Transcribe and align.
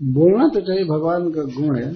बोलना 0.00 0.48
तो 0.48 0.60
चाहिए, 0.60 0.84
भगवान 0.86 1.30
का 1.30 1.42
गुण 1.54 1.78
है। 1.78 1.92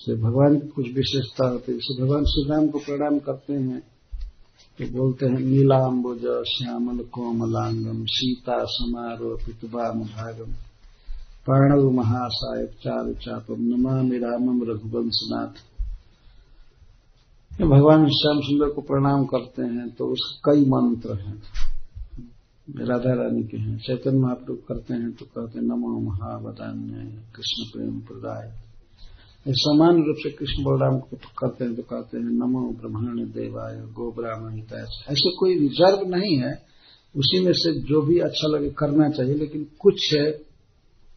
से 0.00 0.14
भगवान 0.16 0.58
की 0.58 0.68
कुछ 0.68 0.86
विशेषता 0.94 1.48
होती 1.48 1.72
है, 1.72 1.78
जैसे 1.78 2.02
भगवान 2.02 2.24
श्री 2.24 2.42
राम 2.48 2.66
को 2.68 2.78
प्रणाम 2.78 3.18
करते 3.18 3.52
हैं 3.54 3.80
तो 4.78 4.86
बोलते 4.88 5.26
हैं, 5.26 5.38
नीलाम्बुज, 5.40 6.24
श्यामल 6.48 7.02
कोमलांगम, 7.12 8.04
सीता 8.06 8.56
समारोह 8.66 9.34
पितुबाम 9.46 10.00
भागम, 10.02 10.52
प्रणव 11.46 11.90
महासाय 11.92 12.66
चार 12.82 13.12
चापम, 13.14 13.60
नमामि 13.70 14.18
रामम 14.18 14.62
रघुवंशनाथ। 14.64 15.54
भगवान 17.50 18.06
श्याम 18.10 18.40
सुंदर 18.40 18.68
को 18.70 18.80
प्रणाम 18.82 19.24
करते 19.24 19.62
हैं 19.64 19.88
तो 19.90 20.06
उसके 20.06 20.34
कई 20.44 20.64
मंत्र 20.66 21.16
हैं। 21.16 21.36
राधा 22.68 23.12
रानी 23.14 23.42
के 23.42 23.56
हैं। 23.56 23.76
चैतन्य 23.78 24.18
महाप्रभु 24.18 24.60
करते 24.68 24.94
हैं 24.94 25.10
तो 25.12 25.24
कहते 25.26 25.58
हैं, 25.58 25.64
नमो 25.66 25.88
महावदान्य 26.00 26.94
कृष्ण 27.34 27.64
प्रेम 27.72 28.00
प्रदाय। 28.00 28.44
समान 29.46 29.96
रूप 30.04 30.16
से 30.18 30.30
कृष्ण 30.30 30.62
बलराम 30.64 30.98
को 31.00 31.16
करते 31.38 31.64
हैं 31.64 31.74
तो 31.76 31.82
कहते 31.82 32.18
हैं, 32.18 32.24
नमो 32.24 32.60
ब्रह्मण 32.72 33.16
देवाय, 33.32 33.74
गो 33.92 34.10
ब्राह्मण 34.12 34.58
ऐसे 35.10 35.30
कोई 35.36 35.58
रिज़र्व 35.58 36.06
नहीं 36.08 36.36
है, 36.38 36.52
उसी 37.14 37.40
में 37.44 37.52
से 37.52 37.72
जो 37.82 38.02
भी 38.02 38.18
अच्छा 38.20 38.48
लगे 38.48 38.70
करना 38.78 39.08
चाहिए, 39.10 39.34
लेकिन 39.34 39.66
कुछ 39.80 39.98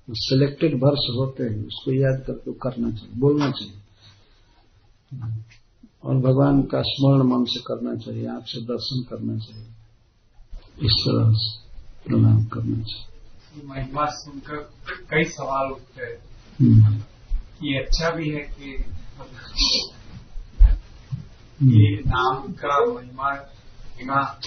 सिलेक्टेड 0.07 0.73
वर्ष 0.75 1.05
होते 1.17 1.43
हैं, 1.43 1.65
उसको 1.67 1.91
याद 1.93 2.23
करके 2.27 2.53
करना 2.63 2.89
चाहिए, 2.91 3.15
बोलना 3.17 3.51
चाहिए। 3.51 3.77
और 6.03 6.15
भगवान 6.17 6.61
का 6.63 6.81
स्मरण 6.81 7.23
मन 7.29 7.45
से 7.45 7.59
करना 7.61 7.95
चाहिए 7.95 8.25
आँख 8.27 8.45
से 8.47 8.61
दर्शन 8.63 9.03
करना 9.09 9.37
चाहिए। 9.37 9.69
इस 10.83 10.91
तरह 10.91 11.31
से 11.33 11.59
प्रणाम 12.05 12.45
करना 12.45 12.83
चाहिए। 12.83 13.67
महिमा 13.67 14.05
सुनकर 14.05 14.73
कई 15.09 15.23
सवाल 15.23 15.71
उठते 15.71 16.05
हैं। 16.05 16.17
हम्म। 16.61 16.95
ये 17.63 17.83
अच्छा 17.83 18.09
भी 18.09 18.29
है 18.29 18.39
कि 18.39 18.85
ये 21.63 21.97
नाम 21.97 22.51
का 22.51 22.93
महिमा 22.93 23.33
बिना 23.97 24.37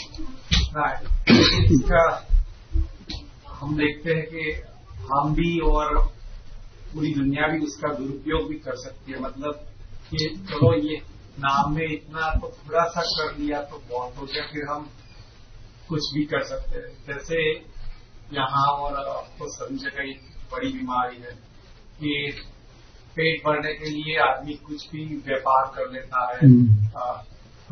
इसका 1.58 2.26
हम 3.48 3.76
देखते 3.76 4.12
हैं 4.12 4.26
कि 4.26 4.62
हम 5.12 5.34
भी 5.34 5.58
और 5.58 6.06
पूरी 6.94 7.14
दुनिया 7.14 7.48
भी 7.48 7.58
उसका 7.58 7.94
दुरुपयोग 7.94 8.48
भी 8.48 8.54
कर 8.54 8.76
सकती 8.76 9.12
है। 9.12 9.20
मतलब 9.20 9.54
कि 10.10 10.46
चलो 10.48 10.90
ये 10.90 10.96
नाम 11.40 11.74
में 11.74 11.92
इतना 11.92 12.34
तो 12.34 12.48
थोड़ा 12.48 12.84
सा 12.84 13.02
कर 13.02 13.38
लिया 13.38 13.62
तो 13.62 13.82
बहुत 13.90 14.16
हो 14.16 14.22
गया। 14.22 14.52
फिर 14.52 14.62
हम 14.70 14.88
कुछ 15.88 16.00
भी 16.14 16.24
कर 16.24 16.44
सकते 16.44 16.78
हैं। 16.78 17.04
जैसे 17.06 17.50
यहाँ 18.32 18.66
और 18.66 18.94
आपको 18.94 19.48
सभी 19.48 19.76
जगह 19.76 20.02
एक 20.02 20.20
बड़ी 20.52 20.72
बीमारी 20.72 21.16
है 21.16 21.32
कि 22.00 22.32
पेट 23.16 23.42
भरने 23.46 23.74
के 23.74 23.84
लिए 23.84 24.18
आदमी 24.18 24.54
कुछ 24.54 24.90
भी 24.90 25.22
व्यापार 25.26 25.72
कर 25.76 25.92
लेता 25.92 26.30
है। 26.30 26.36
हम्म। 26.36 26.88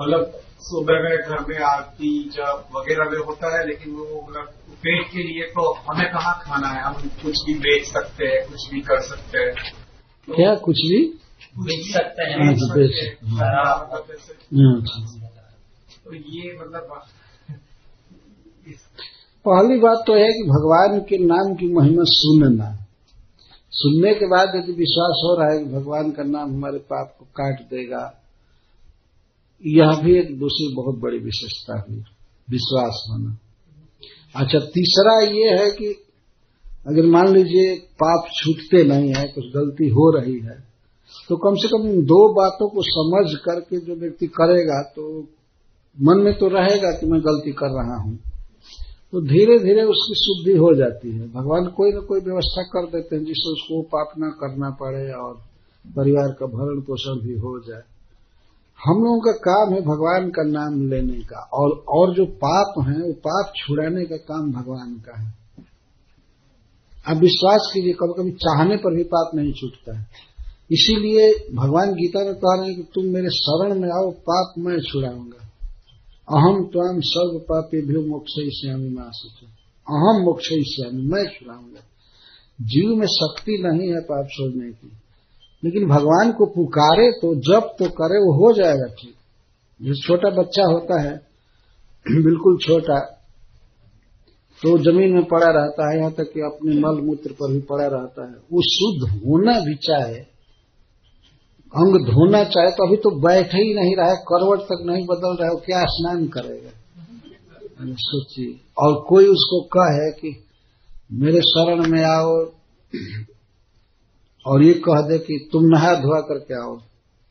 मतलब 0.01 0.41
सुबह 0.61 0.95
में 0.95 1.19
घर 1.19 1.45
में 1.49 1.59
आरती 1.59 2.29
जब 2.29 2.65
वगैरह 2.77 3.11
में 3.11 3.19
होता 3.19 3.59
है 3.59 3.67
लेकिन 3.67 3.95
वो 3.95 4.27
मतलब 4.31 4.45
पेट 4.83 5.11
के 5.13 5.23
लिए 5.23 5.43
तो 5.45 5.73
हमें 5.75 6.13
कहाँ 6.13 6.41
खाना 6.43 6.69
है? 6.69 6.83
हम 6.83 6.95
कुछ 6.95 7.35
भी 7.47 7.55
बेच 7.55 7.87
सकते 7.87 8.25
हैं 8.25 8.49
कुछ 8.49 8.71
भी 8.71 8.81
कर 8.81 9.01
सकते 9.01 9.39
हैं। 9.39 9.53
तो, 10.27 10.35
क्या 10.35 10.55
कुछ 10.55 10.77
भी? 10.77 11.19
बेच 11.59 11.93
सकते 11.93 12.23
हैं। 12.23 12.55
तो 16.05 16.15
ये 16.15 16.59
मतलब 16.61 17.05
पहली 19.47 19.79
बात 19.81 20.03
तो 20.07 20.15
है 20.15 20.29
कि 20.29 20.43
भगवान 20.47 20.99
के 21.09 21.19
नाम 21.25 21.55
की 21.55 21.73
महिमा 21.75 22.05
सुनना। 22.09 22.71
सुनने 23.73 24.13
के 24.15 24.27
बाद 24.27 24.55
यदि 24.57 24.73
विश्वास 24.75 25.21
हो 25.25 25.35
रहा 25.37 25.53
है 25.53 25.59
कि 25.59 25.71
भगवान 25.73 26.11
का 26.11 26.23
नाम 26.25 26.51
हमारे 26.51 26.79
पाप 26.87 27.15
को 27.19 27.25
काट 27.37 27.61
देगा, 27.71 28.03
यह 29.65 30.01
भी 30.03 30.19
एक 30.19 30.39
दूसरी 30.39 30.75
बहुत 30.75 30.99
बड़ी 31.01 31.19
विशेषता 31.21 31.79
हुई, 31.81 31.99
विश्वास 32.49 33.05
होना। 33.11 33.37
अच्छा 34.35 34.59
तीसरा 34.71 35.19
ये 35.23 35.57
है 35.59 35.71
कि 35.71 35.95
अगर 36.87 37.07
मान 37.09 37.33
लीजिए 37.35 37.75
पाप 37.99 38.29
छूटते 38.35 38.83
नहीं 38.85 39.13
है, 39.15 39.27
कुछ 39.29 39.45
गलती 39.55 39.89
हो 39.91 40.11
रही 40.19 40.39
है 40.41 40.65
तो 41.31 41.37
कम 41.39 41.55
से 41.55 41.69
कम 41.69 41.87
इन 41.89 42.03
दो 42.05 42.19
बातों 42.35 42.69
को 42.69 42.83
समझ 42.85 43.27
करके 43.41 43.79
जो 43.81 43.95
व्यक्ति 43.97 44.27
करेगा 44.35 44.81
तो 44.97 45.05
मन 45.97 46.21
में 46.21 46.33
तो 46.35 46.49
रहेगा 46.49 46.91
कि 46.91 47.07
मैं 47.07 47.21
गलती 47.21 47.53
कर 47.53 47.71
रहा 47.73 47.97
हूँ। 48.03 48.19
तो 49.17 49.21
धीरे 49.21 49.59
धीरे 49.59 49.83
उसकी 49.83 50.15
शुद्धि 50.15 50.59
हो 50.59 50.75
जाती 50.75 51.11
है। 51.11 51.33
भगवान 51.33 51.67
कोई 51.67 51.93
ना 51.93 52.01
कोई 52.01 52.21
व्यवस्था 52.21 52.63
कर 52.63 52.87
देते 52.87 53.17
हैं, 53.17 53.25
जिससे 53.25 53.53
उसको 53.53 53.83
पाप 53.83 54.11
ना 54.19 54.29
करना 54.29 54.71
पड़े 54.71 55.13
और 55.13 55.35
परिवार 55.97 56.29
का 56.29 56.47
भरण 56.47 56.81
पोषण 56.81 57.27
भी 57.27 57.35
हो 57.35 57.61
जाए। 57.69 57.83
हम 58.87 58.95
लोगों 58.95 59.21
का 59.21 59.33
काम 59.33 59.75
है 59.75 59.81
भगवान 59.81 60.31
का 60.31 60.43
नाम 60.43 60.89
लेने 60.89 61.21
का, 61.21 61.39
और 61.39 61.85
और 61.89 62.15
जो 62.15 62.27
पाप 62.27 62.75
है, 62.89 63.03
वो 63.03 63.13
पाप 63.13 63.53
छुड़ाने 63.57 64.05
का 64.05 64.17
काम 64.17 64.53
भगवान 64.53 64.95
का 64.95 65.21
है। 65.21 65.35
आप 67.09 67.17
विश्वास 67.17 67.71
कीजिए 67.75 67.93
कभी 67.93 68.23
कभी 68.23 68.31
चाहने 68.31 68.77
पर 68.77 68.97
भी 68.97 69.05
पाप 69.05 69.31
नहीं 69.35 69.53
छूटता 69.53 69.99
है। 69.99 70.07
इसीलिए 70.73 71.49
भगवान 71.55 71.93
गीता 71.95 72.25
में 72.25 72.35
कह 72.35 72.61
रहे 72.61 72.67
हैं 72.67 72.77
कि 72.77 72.83
तुम 72.83 73.05
मेरे 73.05 73.29
शरण 73.31 73.81
में 73.81 73.89
आओ, 73.89 74.11
पाप 74.11 74.55
मैं 74.59 74.81
छुड़ाऊँगा। 74.81 75.46
अहम 76.29 76.65
त्वाम 76.65 77.01
सर्व 77.01 77.39
पापी 77.39 77.83
भी 77.83 78.09
मोक्ष 78.09 78.33
श्यामी 78.33 78.89
मासित 78.89 79.49
अहम 79.87 80.23
मोक्ष 80.23 80.47
श्यामी 80.47 81.03
मैं 81.03 81.25
छुड़ाऊँगा 81.25 81.81
जीव 82.61 82.97
में 82.97 83.07
शक्ति 83.07 83.53
नहीं 83.61 83.89
है 83.89 84.01
पाप 84.01 84.27
छोड़ने 84.27 84.73
की। 84.73 84.93
लेकिन 85.65 85.89
भगवान 85.89 86.33
को 86.33 86.47
पुकारे 86.47 87.13
तो 87.13 87.35
जब 87.35 87.61
तो 87.61 87.85
करे, 87.85 88.19
वो 88.19 88.47
हो 88.47 88.53
जाएगा 88.53 88.87
ठीक। 88.87 89.15
जो 89.83 89.95
छोटा 89.95 90.31
बच्चा 90.31 90.63
होता 90.63 91.03
है, 91.03 91.17
बिल्कुल 92.23 92.59
छोटा 92.59 92.99
तो 94.63 94.79
ज़मीन 94.79 95.13
में 95.13 95.25
पड़ा 95.25 95.47
रहता 95.47 95.93
है, 95.93 95.99
यहाँ 95.99 96.13
तक 96.13 96.31
कि 96.35 96.41
अपने 96.41 96.75
मल 96.75 97.01
मूत्र 97.07 97.33
पर 97.33 97.53
भी 97.53 97.61
पड़ा 97.61 97.87
रहता 97.87 98.27
है। 98.27 98.35
वो 98.53 98.63
शुद्ध 98.63 99.21
होना 99.21 99.61
भी 99.61 99.75
चाहे 99.75 100.36
अंग 101.77 101.95
धोना 102.07 102.43
चाहे 102.47 102.71
तो 102.71 102.87
अभी 102.87 102.97
तो 102.97 103.11
बैठ 103.21 103.55
ही 103.55 103.73
नहीं 103.75 103.97
रहा 103.97 104.11
है, 104.11 104.17
करवट 104.29 104.61
तक 104.63 104.85
नहीं 104.87 105.05
बदल 105.07 105.37
रहा 105.41 105.49
है 105.49 105.57
क्या 105.67 105.83
स्नान 105.89 106.27
करेगा? 106.29 106.71
सोचिए 108.01 108.55
और 108.79 108.95
कोई 109.09 109.27
उसको 109.27 109.61
कहे 109.75 110.11
कि 110.13 110.31
मेरे 111.15 111.41
शरण 111.43 111.83
में 111.91 112.03
आओ, 112.05 112.33
और 114.45 114.63
ये 114.63 114.73
कह 114.81 115.01
दे 115.01 115.19
कि 115.19 115.39
तुम 115.53 115.65
नहा 115.67 115.95
धोआ 116.01 116.21
करके 116.23 116.55
आओ, 116.55 116.77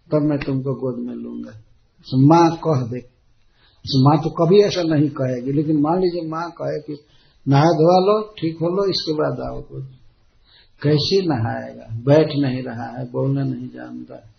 तब 0.10 0.28
मैं 0.30 0.38
तुमको 0.40 0.74
गोद 0.76 1.00
में 1.00 1.16
लूँगा। 1.16 1.54
माँ 2.26 2.50
कह 2.58 2.86
दे। 2.86 3.00
माँ 3.86 4.18
तो 4.18 4.30
कभी 4.36 4.62
ऐसा 4.62 4.84
नहीं 4.86 5.10
कहेगी, 5.12 5.52
लेकिन 5.52 5.82
मान 5.82 6.00
लीजिए 6.00 6.30
माँ 6.30 6.50
कहे 6.52 6.80
कि 6.82 7.00
नहा 7.46 7.72
धोआ 7.74 7.98
लो, 8.06 8.22
ठीक 8.40 8.58
हो 8.62 8.70
लो, 8.70 8.90
इसके 8.90 9.14
बाद 9.14 9.40
आओ 9.42 9.60
गोद 9.62 9.90
कैसे 10.82 11.22
नहाएगा? 11.28 11.88
बैठ 12.06 12.32
नहीं 12.38 12.62
रहा 12.64 12.88
है, 12.98 13.06
बोलना 13.12 13.44
नहीं 13.44 13.68
जानता। 13.70 14.16
है 14.16 14.34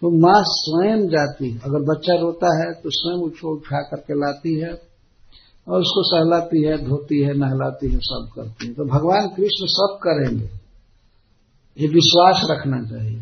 तो 0.00 0.10
माँ 0.10 0.42
स्वयं 0.46 1.08
जाती 1.08 1.50
है। 1.50 1.58
अगर 1.58 1.94
बच्चा 1.94 2.14
रोता 2.14 2.58
है 2.58 2.72
तो 2.72 2.82
स्वयं 2.86 3.18
उसको 3.18 3.48
उठा 3.48 3.80
करके 3.80 4.14
लाती 4.14 4.60
है 4.60 4.70
और 5.68 5.80
उसको 5.80 6.02
सहलाती 6.02 6.62
है, 6.62 6.88
धोती 6.88 7.22
है, 7.22 7.34
नहलाती 7.34 7.90
है, 7.90 7.98
सब 7.98 8.28
करती 8.34 8.66
है। 8.66 8.74
तो 8.74 8.84
भगवान 8.84 9.28
कृष्ण 9.28 9.66
सब 9.66 9.98
करेंगे। 10.02 10.50
ये 11.78 11.88
विश्वास 11.88 12.46
रखना 12.50 12.82
चाहिए। 12.82 13.20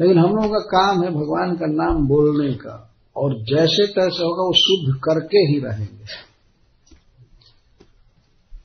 लेकिन 0.00 0.18
हम 0.18 0.30
लोगों 0.30 0.48
का 0.48 0.58
काम 0.58 1.02
है 1.04 1.10
भगवान 1.10 1.56
का 1.56 1.66
नाम 1.66 2.08
बोलने 2.08 2.52
का। 2.54 2.86
और 3.16 3.34
जैसे 3.34 3.86
तैसे 3.86 4.24
होगा, 4.24 4.42
वो 4.42 4.52
शुद्ध 4.52 4.98
करके 4.98 5.38
ही 5.38 5.60
रहेंगे। 5.64 6.29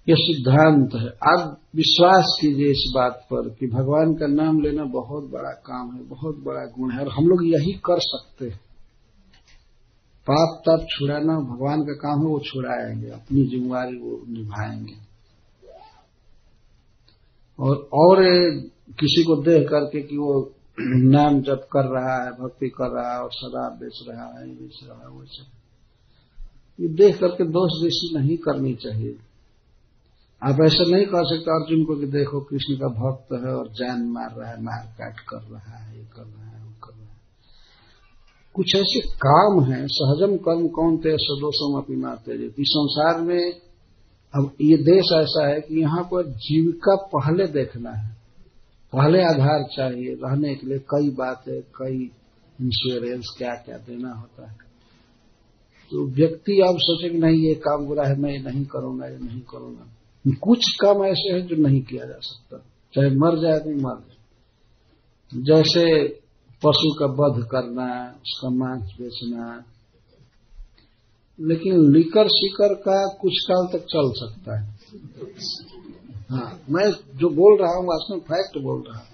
यह 0.10 0.16
सिद्धांत 0.20 0.90
है। 0.96 1.08
आप 1.08 1.60
विश्वास 1.76 2.38
कीजिए 2.42 2.72
इस 2.72 2.92
बात 2.96 3.28
पर 3.34 3.50
कि 3.50 3.68
भगवान 3.68 4.14
का 4.14 4.28
नाम 4.28 4.62
लेना 4.62 4.84
बहुत 4.84 5.24
बड़ा 5.24 5.50
काम 5.50 5.96
है, 5.96 6.04
बहुत 6.04 6.36
बड़ा 6.36 6.66
गुण 6.66 6.92
है, 6.92 7.00
और 7.00 7.08
हम 7.08 7.28
लोग 7.28 7.46
यही 7.46 7.74
कर 7.74 8.00
सकते 8.00 8.46
हैं। 8.46 8.60
पाप 10.30 10.64
तप 10.68 10.88
छुड़ाना 10.90 11.40
भगवान 11.40 11.82
का 11.82 11.94
काम 11.94 12.20
है, 12.20 12.26
वो 12.26 12.40
छुड़ाएँगे, 12.40 13.10
अपनी 13.10 13.46
जिम्मेवारी 13.46 13.98
वो 13.98 14.26
निभाएँगे। 14.28 15.06
और 17.60 17.90
और 17.94 18.16
किसी 19.00 19.24
को 19.24 19.36
देख 19.36 19.70
करके 19.70 20.02
कि 20.02 20.18
वो 20.18 20.52
नाम 20.82 21.42
जप 21.42 21.68
कर 21.72 21.86
रहा 21.86 22.24
है, 22.24 22.32
भक्ति 22.32 22.70
कर 22.70 22.90
रहा 22.90 23.14
है, 23.14 23.22
और 23.22 23.32
शराब 23.32 23.72
बेच 23.72 24.06
रहा 24.08 24.40
है 24.40 24.50
बेच 24.50 24.80
रहा 24.88 25.00
है, 25.00 25.08
वो 25.08 25.26
सब। 25.26 25.46
ये 26.82 26.88
देख 26.88 27.20
करके 27.20 27.44
दोष 27.44 27.84
जैसी 27.84 28.20
नहीं 28.20 28.38
करनी 28.38 28.74
चाहिए। 28.74 29.18
आप 30.44 30.58
ऐसा 30.66 30.84
नहीं 30.96 31.06
कह 31.06 31.22
सकते, 31.22 31.52
अर्जुन 31.52 31.86
को 31.86 31.96
कि 31.96 32.06
देखो 32.06 32.40
कृष्ण 32.40 32.76
का 32.76 32.88
भक्त 32.88 33.46
है 33.46 33.56
और 33.56 33.68
जान 33.68 34.02
मार 34.02 34.36
रहा 34.38 34.50
है, 34.50 34.64
मार 34.64 34.96
काट 34.98 35.20
कर 35.20 35.42
रहा 35.52 35.78
है, 35.78 35.98
ये 35.98 36.04
कर 36.04 36.22
रहा 36.22 36.58
है, 36.58 36.66
वो 36.66 36.72
कर 36.84 36.94
रहा 36.94 37.06
है। 37.06 37.18
कुछ 38.56 38.76
ऐसे 38.76 39.00
काम 39.00 39.64
है, 39.64 39.88
सहजम 39.88 40.38
कर्म 40.38 40.68
कौन 40.68 40.98
थे 40.98 41.18
सदोषम 41.18 41.78
अपनी 41.78 41.96
मारते 41.96 42.32
इस 42.46 42.68
संसार 42.70 43.22
में 43.22 43.62
अब 44.36 44.52
ये 44.62 44.78
देश 44.78 45.06
ऐसा 45.14 45.48
है 45.48 45.62
कि 45.62 45.82
यहाँ 45.82 46.04
पर 46.04 46.24
जीविका 46.24 46.96
पहले 46.96 47.48
देखना 47.48 47.92
है। 47.92 48.16
पहले 48.94 49.24
आधार 49.24 49.64
चाहिए, 49.64 50.14
रहने 50.24 50.56
के 50.56 50.68
लिए 50.68 50.80
कई 50.80 51.10
बातें, 51.10 51.62
कई 51.62 52.12
इंश्योरेंस 52.62 53.36
क्या 53.38 53.56
क्या 53.56 53.78
देना 53.78 54.14
होता 54.14 54.50
है। 54.50 54.58
तो 55.92 56.08
व्यक्ति 56.08 56.60
अब 56.60 56.78
सोचे 56.78 57.10
कि 57.10 57.18
नहीं, 57.18 57.48
ये 57.48 57.56
काम 57.56 57.86
बुरा 57.86 58.08
है, 58.08 58.20
मैं 58.20 58.32
ये 58.32 58.40
नहीं 58.40 58.66
करूँगा, 58.66 59.08
ये 59.08 59.18
नहीं 59.18 59.42
करूँगा। 59.42 59.95
कुछ 60.26 60.72
काम 60.76 61.04
ऐसे 61.06 61.34
हैं 61.34 61.46
जो 61.48 61.56
नहीं 61.56 61.82
किया 61.82 62.06
जा 62.06 62.20
सकता। 62.20 62.58
चाहे 62.94 63.10
मर 63.10 63.40
जाए 63.40 63.60
तो 63.60 63.70
मर 63.82 63.96
जाए। 64.00 65.44
जैसे 65.44 65.86
पशु 66.62 66.94
का 67.00 67.06
वध 67.06 67.44
करना 67.46 67.88
उसका 68.22 68.50
मांस 68.50 68.94
बेचना 69.00 69.64
लेकिन 71.40 71.92
लिकर 71.92 72.28
शिकर 72.28 72.74
का 72.74 72.98
कुछ 73.22 73.40
काल 73.42 73.68
तक 73.68 73.86
चल 73.86 74.12
सकता 74.16 74.60
है। 74.60 74.64
हाँ 76.32 76.62
मैं 76.70 76.92
जो 77.18 77.30
बोल 77.30 77.58
रहा 77.62 77.76
हूँ, 77.76 77.86
वास्तव 77.86 78.14
में 78.14 78.22
फैक्ट 78.22 78.58
बोल 78.58 78.84
रहा 78.88 79.00
हूँ। 79.00 79.08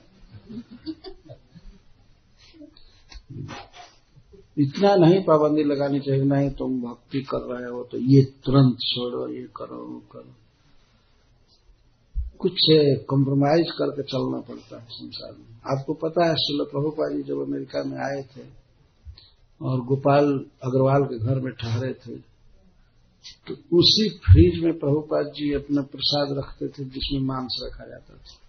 इतना 4.58 4.96
नहीं 4.96 5.24
पाबंदी 5.24 5.64
लगानी 5.64 6.00
चाहिए, 6.00 6.24
नहीं 6.24 6.50
तुम 6.50 6.82
भक्ति 6.82 7.22
कर 7.22 7.42
रहे 7.54 7.70
हो 7.72 7.84
तो 7.84 7.98
ये 7.98 8.22
तुरंत 8.46 8.78
छोड़ो, 8.80 9.28
ये 9.28 9.48
करो, 9.56 9.78
वो 9.78 10.00
करो। 10.12 10.36
कुछ 12.42 12.66
कॉम्प्रोमाइज 13.10 13.72
करके 13.78 14.04
चलना 14.06 14.40
पड़ता 14.48 14.80
है 14.80 14.86
संसार 14.92 15.32
में। 15.32 15.46
आपको 15.72 15.94
पता 16.00 16.26
है 16.26 16.36
शिल 16.40 16.64
प्रभुपा 16.72 17.08
जी 17.10 17.22
जब 17.24 17.42
अमेरिका 17.42 17.84
में 17.86 17.98
आए 18.06 18.22
थे 18.32 18.44
और 19.62 19.82
गोपाल 19.88 20.28
अग्रवाल 20.64 21.04
के 21.06 21.18
घर 21.20 21.40
में 21.40 21.52
ठहरे 21.56 21.94
थे 22.04 22.16
तो 23.48 23.54
उसी 23.78 24.08
फ्रिज 24.22 24.64
में 24.64 24.74
प्रभुपाद 24.80 25.26
जी 25.36 25.52
अपना 25.56 25.82
प्रसाद 25.92 26.32
रखते 26.38 26.68
थे 26.70 26.84
जिसमें 26.90 27.26
मांस 27.26 27.58
रखा 27.64 27.86
जाता 27.90 28.14
था। 28.16 28.40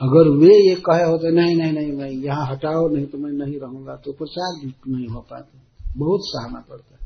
अगर 0.00 0.28
वे 0.38 0.56
ये 0.58 0.74
कहे 0.82 1.04
होते, 1.04 1.30
नहीं 1.32 1.54
नहीं 1.56 1.72
नहीं, 1.72 1.92
मैं 1.92 2.10
यहाँ 2.10 2.46
हटाओ, 2.46 2.88
नहीं 2.88 3.06
तो 3.06 3.18
मैं 3.18 3.30
नहीं 3.38 3.58
रहूँगा 3.60 3.94
तो 4.04 4.12
प्रसाद 4.12 4.60
नहीं 4.88 5.08
हो 5.08 5.20
पाते। 5.30 5.58
बहुत 5.98 6.20
सहना 6.24 6.60
पड़ता 6.68 6.94
है। 6.94 7.00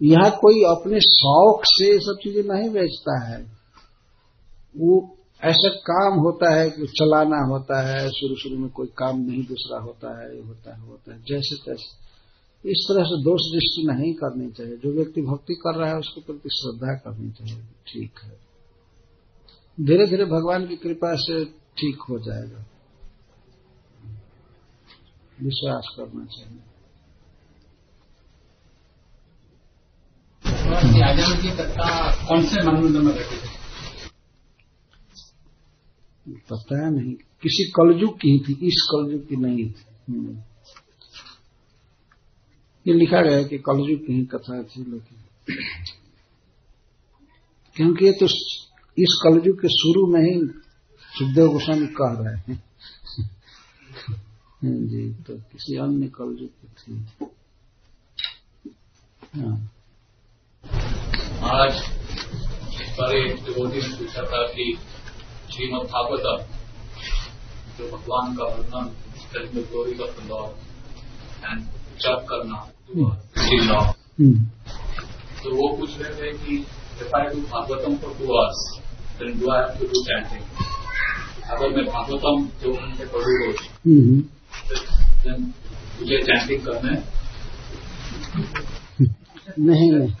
यहाँ 0.00 0.30
कोई 0.38 0.62
अपने 0.68 1.00
शौक 1.00 1.66
से 1.66 1.88
सब 2.00 2.18
चीज़ें 2.22 2.42
नहीं 2.44 2.70
बेचता 2.70 3.18
है। 3.24 3.40
वो 4.76 5.18
ऐसा 5.44 5.68
काम 5.68 6.18
होता 6.18 6.54
है 6.54 6.70
कि 6.70 6.86
चलाना 6.86 7.46
होता 7.46 7.80
है 7.88 8.10
शुरू 8.10 8.36
शुरू 8.36 8.58
में 8.58 8.70
कोई 8.70 8.86
काम 8.86 9.20
नहीं, 9.20 9.46
दूसरा 9.46 9.80
होता 9.80 10.22
है 10.22 10.42
होता 10.42 10.74
है 10.74 10.80
होता 10.80 11.14
है 11.14 11.22
जैसे 11.22 11.56
तैसे 11.56 12.02
इस 12.70 12.86
तरह 12.88 13.04
से 13.04 13.22
दोष 13.22 13.40
दृष्टि 13.52 13.82
नहीं 13.86 14.14
करनी 14.14 14.50
चाहिए। 14.50 14.76
जो 14.76 14.92
व्यक्ति 14.92 15.22
भक्ति 15.22 15.54
कर 15.54 15.78
रहा 15.78 15.88
है, 15.88 15.98
उसके 15.98 16.20
प्रति 16.20 16.48
श्रद्धा 16.48 16.94
करनी 16.94 17.30
चाहिए। 17.30 17.62
ठीक 17.62 18.12
है। 18.24 18.38
धीरे 19.80 20.06
धीरे 20.06 20.24
भगवान 20.24 20.66
की 20.66 20.76
कृपा 20.76 21.14
से 21.14 21.44
ठीक 21.44 21.98
हो 22.10 22.18
जाएगा। 22.18 22.64
विश्वास 25.42 25.94
करना 25.96 26.24
चाहिए। 26.24 26.58
कौन 32.28 32.44
से 32.44 32.62
मनोरंजन 32.62 33.06
में 33.06 33.14
रखे 33.14 33.51
पता 36.28 36.84
है 36.84 36.90
नहीं। 36.90 37.14
किसी 37.14 37.64
कलयुग 37.64 38.20
की 38.20 38.30
ही 38.30 38.38
थी 38.38 38.66
इस 38.66 38.88
कलयुग 38.90 39.28
की 39.28 39.36
नहीं 39.36 39.70
थी। 39.70 39.84
हम्म। 40.08 40.38
ये 42.86 42.94
लिखा 42.94 43.22
गया 43.22 43.42
कि 43.42 43.58
कलयुग 43.58 44.06
की 44.06 44.12
ही 44.12 44.24
कथा 44.24 44.62
थी 44.62 44.84
लेकिन 44.84 45.18
क्योंकि 47.76 48.04
ये 48.04 48.12
तो 48.12 48.26
इस 48.98 49.20
कलयुग 49.24 49.56
के 49.60 49.68
शुरू 49.68 50.06
में 50.06 50.20
ही 50.20 50.40
सुखदेव 51.18 51.48
गोस्वामी 51.48 51.86
कह 51.86 52.12
रहे 52.22 52.52
हैं। 52.52 52.64
जी 54.64 55.14
तो 55.14 55.36
किसी 55.36 55.76
अन्य 55.76 56.06
कलयुग 56.06 56.50
की 56.50 56.68
थी। 56.68 56.94
हाँ। 59.40 59.72
आज 61.42 61.82
पर 62.90 63.16
एक 63.16 63.36
डिवोटी 63.36 63.76
ने 63.76 63.98
पूछा 63.98 64.22
था 64.22 64.46
कि 64.46 64.78
श्रीमद 65.52 65.86
भागवतम 65.92 66.38
जो 67.78 67.84
भगवान 67.88 68.34
का 68.36 68.44
वर्णन 68.44 68.86
the 69.32 69.34
glory 69.56 69.94
of 70.02 70.20
the 70.20 70.28
Lord 70.28 70.52
and 71.44 71.58
जप 72.02 72.24
करना 72.28 72.58
लॉ 73.70 73.80
तो 75.42 75.54
वो 75.56 75.68
पूछ 75.76 75.90
रहे 76.00 76.10
थे 76.14 76.32
कि 76.38 76.56
if 77.02 77.16
I 77.18 77.24
do 77.34 77.40
Bhagavatam 77.52 77.96
for 78.02 78.12
two 78.18 78.24
hours 78.38 78.60
then 79.18 79.40
do 79.40 79.50
I 79.52 79.58
have 79.60 79.70
to 79.78 79.84
do 79.92 80.02
chanting 80.08 80.44
अगर 81.52 81.76
मैं 81.76 81.84
भागवतम 81.86 82.44
दो 82.62 82.72
घंटे 82.72 83.04
पढ़ू 83.14 83.32
रोज 83.38 83.58
मुझे 86.00 86.18
चैंटिंग 86.28 86.60
करना 86.66 86.92
है। 86.92 87.00
नहीं 89.58 89.90
नहीं। 89.92 90.12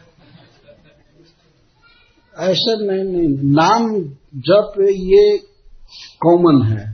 ऐसा 2.34 2.74
नहीं 2.80 3.04
नहीं। 3.04 3.28
नाम 3.60 3.82
जप 4.34 4.74
ये 4.90 5.36
कॉमन 6.22 6.62
है, 6.62 6.84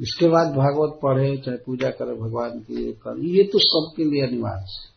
इसके 0.00 0.28
बाद 0.28 0.48
भागवत 0.48 0.98
पढ़े, 1.02 1.36
चाहे 1.36 1.56
पूजा 1.56 1.90
करे 1.90 2.14
भगवान 2.14 2.58
की, 2.60 2.84
ये 2.84 2.92
कर, 2.92 3.24
ये 3.26 3.44
तो 3.44 3.58
सबके 3.58 4.04
लिए 4.04 4.26
अनिवार्य 4.26 4.60
है। 4.60 4.90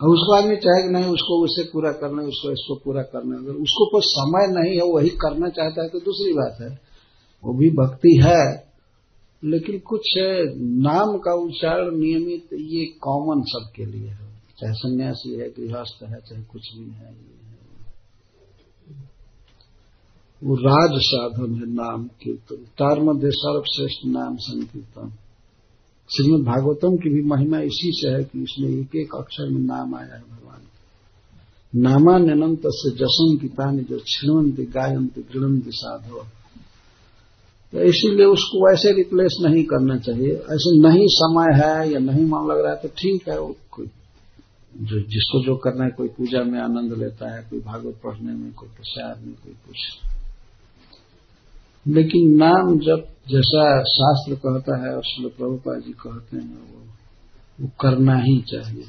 और 0.00 0.08
उसको 0.08 0.34
आदमी 0.34 0.56
चाहे 0.56 0.82
कि 0.82 0.88
नहीं, 0.88 1.04
उसको 1.04 1.42
उसे 1.44 1.62
पूरा 1.72 1.90
करना 1.92 2.22
है 2.22 2.28
उसको 2.28 2.50
इसको 2.50 2.74
पूरा 2.84 3.02
करना 3.02 3.36
है 3.36 3.42
अगर 3.42 3.56
उसको 3.62 3.86
कोई 3.90 4.00
समय 4.04 4.46
नहीं 4.52 4.76
है, 4.76 4.84
वही 4.92 5.08
करना 5.16 5.48
चाहता 5.48 5.82
है 5.82 5.88
तो 5.88 6.00
दूसरी 6.00 6.32
बात 6.32 6.60
है। 6.60 6.70
वो 7.44 7.52
भी 7.54 7.70
भक्ति 7.70 8.12
है, 8.24 8.44
लेकिन 9.42 9.78
कुछ 9.78 10.12
नाम 10.86 11.16
का 11.18 11.34
उच्चारण 11.34 11.96
नियमित, 11.96 12.48
ये 12.52 12.84
कॉमन 13.00 13.42
सबके 13.46 13.84
लिए 13.84 14.08
है। 14.08 14.28
चाहे 14.60 14.72
सन्यासी 14.74 15.34
है, 15.34 15.48
गृहस्थ 15.50 16.02
है, 16.02 16.20
चाहे 16.20 16.42
कुछ 16.42 16.72
भी 16.76 16.90
है 16.90 17.12
ये 17.12 17.34
है 17.34 17.48
वो 20.42 20.54
राज 20.56 20.90
साधन 21.00 21.54
है 21.54 21.66
नाम 21.74 22.04
कीर्तन। 22.22 22.56
तार 22.56 23.00
मध्य 23.00 23.30
सर्वश्रेष्ठ 23.30 24.06
नाम 24.06 24.36
संकीर्तन। 24.36 25.10
श्रीमद 26.10 26.44
भागवतम 26.46 26.96
की 26.96 27.08
भी 27.08 27.22
महिमा 27.22 27.58
इसी 27.60 27.90
से 27.92 28.08
है 28.08 28.22
कि 28.24 28.42
इसमें 28.42 28.68
एक 28.70 28.96
एक 28.96 29.14
अक्षर 29.14 29.48
में 29.48 29.60
नाम 29.60 29.94
आया 29.94 30.14
है 30.14 30.20
भगवान 30.20 30.60
नामान्यनंत 31.82 32.62
से 32.66 32.90
जसों 32.90 33.36
की 33.36 33.48
पानी 33.48 33.82
जो 33.82 33.98
छिणवंती 33.98 34.64
गायंती 34.64 35.20
गृणंती 35.22 35.70
साधो। 35.70 36.22
तो 37.72 37.82
इसीलिए 37.82 38.26
उसको 38.26 38.66
वैसे 38.68 38.92
रिप्लेस 38.92 39.36
नहीं 39.42 39.64
करना 39.64 39.98
चाहिए। 39.98 40.32
ऐसे 40.34 40.80
नहीं 40.80 41.06
समय 41.08 41.52
है 41.54 41.92
या 41.92 41.98
नहीं 41.98 42.24
मन 42.24 42.48
लग 42.50 42.64
रहा 42.64 42.72
है 42.72 42.78
तो 42.82 42.88
ठीक 42.88 43.28
है, 43.28 43.40
वो 43.40 43.56
कोई 43.70 43.86
जो 44.74 45.00
जिसको 45.00 45.44
जो 45.44 45.56
करना 45.56 45.84
है, 45.84 45.90
कोई 45.90 46.08
पूजा 46.08 46.42
में 46.42 46.60
आनंद 46.60 46.98
लेता 46.98 47.34
है, 47.34 47.42
कोई 47.50 47.60
भागवत 47.60 48.00
पढ़ने 48.04 48.32
में, 48.32 48.52
कोई 48.52 48.68
प्रसाद 48.68 49.26
में, 49.26 49.34
कोई 49.34 49.52
कुछ। 49.52 49.76
लेकिन 51.86 52.30
नाम 52.38 52.78
जब 52.78 53.06
जैसा 53.30 53.62
शास्त्र 53.88 54.34
कहता 54.44 54.76
है 54.82 54.94
और 54.96 55.02
श्री 55.04 55.28
प्रभुपा 55.36 55.78
जी 55.80 55.92
कहते 56.00 56.36
हैं 56.36 56.72
वो 56.72 56.80
वो 57.58 57.68
करना 57.80 58.16
ही 58.22 58.40
चाहिए। 58.50 58.86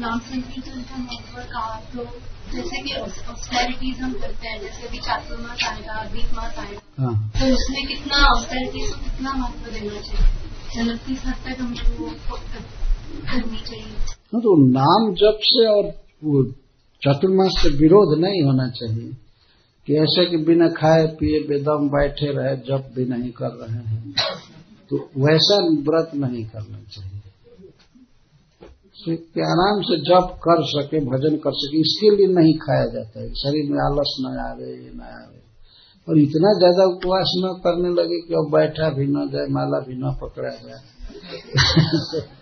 नाम 0.00 0.18
संकीर्तन 0.20 0.82
का 0.82 0.96
महत्व 0.96 1.36
कहा 1.52 1.76
तो 1.92 2.04
जैसे 2.52 2.82
कि 2.82 2.94
ऑस्टेरिटीज 2.94 4.00
हम 4.00 4.12
करते 4.14 4.48
हैं। 4.48 4.60
जैसे 4.60 4.86
अभी 4.88 4.98
चातुर्मास 5.06 5.64
आएगा 5.68 5.94
अधिक 6.00 6.32
मास 6.34 6.58
आएगा 6.58 7.02
हाँ। 7.02 7.14
तो 7.38 7.54
उसमें 7.54 7.86
कितना 7.86 8.24
ऑस्टेरिटीज 8.32 8.92
को 8.92 9.04
कितना 9.04 9.32
महत्व 9.32 9.70
देना 9.70 10.00
चाहिए? 10.00 10.45
चाहिए। 13.58 13.84
हाँ 14.08 14.40
तो 14.40 14.66
नाम 14.66 15.14
जप 15.14 15.38
से 15.42 15.66
और 15.66 15.84
वो 16.24 16.44
चतुर्मास 17.02 17.50
से 17.56 17.68
विरोध 17.68 18.18
नहीं 18.18 18.42
होना 18.42 18.68
चाहिए 18.68 19.12
कि 19.86 19.94
ऐसे 19.94 20.30
कि 20.30 20.36
बिना 20.36 20.68
खाए, 20.68 21.06
पिए, 21.06 21.48
बेदम 21.48 21.88
बैठे 21.88 22.26
रहे, 22.26 22.56
जप 22.56 22.92
भी 22.96 23.04
नहीं 23.04 23.30
कर 23.30 23.48
रहे 23.48 23.78
हैं। 23.78 24.14
तो 24.90 24.96
वैसा 24.96 25.68
व्रत 25.68 26.10
नहीं 26.14 26.44
करना 26.44 26.78
चाहिए। 26.78 27.20
कि 29.16 29.40
आराम 29.40 29.82
से 29.82 29.96
जप 29.96 30.40
कर 30.48 30.64
सके, 30.64 31.00
भजन 31.00 31.36
कर 31.36 31.50
सके, 31.54 31.80
इसके 31.80 32.16
लिए 32.16 32.26
नहीं 32.26 32.54
खाया 32.54 32.86
जाता 32.86 33.20
है। 33.20 33.34
शरीर 33.34 33.64
में 33.70 33.78
आलस 33.78 34.16
न 34.20 34.26
आवे 34.26 34.90
न 34.94 35.00
आवे 35.00 35.45
और 36.08 36.18
इतना 36.18 36.58
ज़्यादा 36.58 36.84
उपवास 36.84 37.32
न 37.44 37.60
करने 37.64 37.88
लगे 37.88 38.20
कि 38.20 38.34
अब 38.34 38.50
बैठा 38.52 38.90
भी 38.90 39.06
न 39.06 39.28
जाए, 39.28 39.46
माला 39.46 39.80
भी 39.80 39.94
न 39.94 40.18
पकड़ा 40.22 40.48
जाए। 40.48 40.80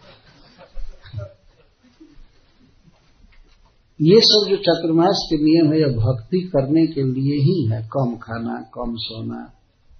ये 4.01 4.17
सब 4.21 4.47
जो 4.51 4.57
चतुर्मास 4.57 5.27
के 5.31 5.37
नियम 5.37 5.73
है, 5.73 5.81
यह 5.81 5.87
भक्ति 5.87 6.41
करने 6.41 6.87
के 6.87 7.03
लिए 7.03 7.35
ही 7.35 7.67
है। 7.67 7.83
कम 7.83 8.17
खाना, 8.17 8.61
कम 8.75 8.97
सोना, 8.97 9.53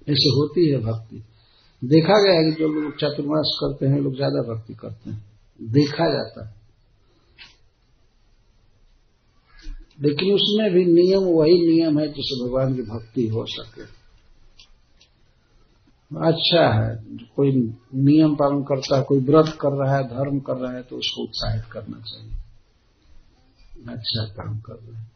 ऐसे 0.09 0.29
होती 0.29 0.71
है 0.71 0.79
भक्ति। 0.79 1.25
देखा 1.85 2.23
गया 2.23 2.35
है 2.35 2.45
कि 2.45 2.51
जो 2.51 2.69
लोग 2.69 2.93
चतुर्मास 2.93 3.59
करते 3.61 3.87
हैं, 3.87 4.01
लोग 4.01 4.17
ज़्यादा 4.17 4.55
भक्ति 4.55 4.75
करते 4.75 5.11
हैं। 5.11 5.25
देखा 5.73 6.09
जाता 6.13 6.49
है। 6.49 6.54
लेकिन 9.99 10.33
उसमें 10.35 10.71
भी 10.73 10.85
नियम 10.85 11.25
वही 11.31 11.59
नियम 11.67 11.99
है 11.99 12.07
जिससे 12.09 12.45
भगवान 12.45 12.75
की 12.75 12.83
भक्ति 12.83 13.27
हो 13.29 13.45
सके। 13.49 13.83
अच्छा 16.11 16.65
है 16.73 16.91
कोई 17.37 17.53
नियम 17.95 18.35
पालन 18.35 18.63
करता 18.63 18.97
है 18.97 19.03
कोई 19.03 19.21
व्रत 19.21 19.57
कर 19.61 19.73
रहा 19.73 19.97
है 19.97 20.03
धर्म 20.09 20.39
कर 20.41 20.57
रहा 20.57 20.73
है 20.73 20.83
तो 20.83 20.97
उसको 20.97 21.23
उत्साहित 21.23 21.65
करना 21.73 22.01
चाहिए। 22.01 22.33
अच्छा 23.89 24.25
काम 24.35 24.59
कर 24.61 24.75
रहे 24.75 24.97
हैं। 24.97 25.13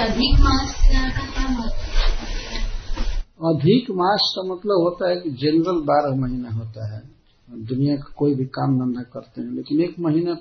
अधिक 0.00 0.40
मास 0.40 0.74
का 0.82 1.00
अधिक 3.48 3.90
मास 3.90 4.32
का 4.36 4.42
मतलब 4.42 4.82
होता 4.82 5.08
है 5.10 5.16
कि 5.16 5.30
जनरल 5.40 5.80
बारह 5.84 6.14
महीना 6.16 6.50
होता 6.50 6.86
है। 6.94 7.02
दुनिया 7.48 7.96
का 7.96 8.12
कोई 8.16 8.34
भी 8.34 8.44
काम 8.54 8.78
धंधा 8.78 9.02
करते 9.12 9.40
हैं 9.40 9.50
लेकिन 9.50 9.80
एक 9.80 9.98
महीना 10.00 10.34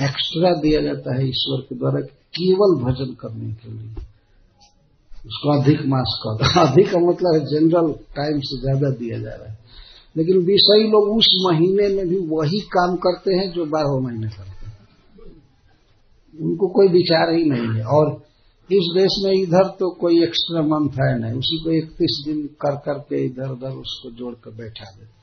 एक्स्ट्रा 0.00 0.52
दिया 0.60 0.82
जाता 0.82 1.16
है 1.16 1.28
ईश्वर 1.28 1.60
के 1.60 1.74
द्वारा 1.74 2.00
केवल 2.34 2.84
भजन 2.84 3.14
करने 3.14 3.52
के 3.52 3.70
लिए। 3.72 3.94
उसको 5.26 5.60
अधिक 5.60 5.80
मास 5.86 6.20
कर 6.26 6.60
अधिक 6.68 6.90
का 6.90 6.98
मतलब 6.98 7.34
है 7.34 7.46
जनरल 7.46 7.92
टाइम 7.92 8.40
से 8.40 8.60
ज़्यादा 8.60 8.90
दिया 8.90 9.18
जा 9.18 9.30
रहा 9.30 9.52
है। 9.52 9.58
लेकिन 10.16 10.38
विषयी 10.38 10.90
लोग 10.90 11.16
उस 11.16 11.28
महीने 11.46 11.88
में 11.88 12.08
भी 12.08 12.16
वही 12.16 12.60
काम 12.60 12.96
करते 12.96 13.34
हैं 13.34 13.52
जो 13.52 13.64
बारह 13.66 14.00
महीने 14.00 14.26
करते 14.26 14.66
हैं। 14.66 14.76
उनको 16.40 16.68
कोई 16.68 16.88
विचार 16.88 17.34
ही 17.34 17.44
नहीं 17.44 17.68
है। 17.68 17.84
और 17.84 18.22
इस 18.72 18.92
देश 18.94 19.10
में 19.24 19.32
इधर 19.32 19.68
तो 19.68 19.90
कोई 19.90 20.22
एक्स्ट्रा 20.22 20.62
मंथ 20.62 20.90
है 20.90 21.18
नहीं। 21.18 21.32
उसी 21.32 21.64
को 21.64 21.70
इकतीस 21.70 22.22
दिन 22.26 22.46
कर 22.46 22.76
करके 22.76 23.24
इधर 23.24 23.48
उधर 23.50 23.68
उसको 23.68 24.10
जोड़ 24.10 24.34
कर 24.34 24.50
बैठा 24.50 24.90
देते 24.90 25.22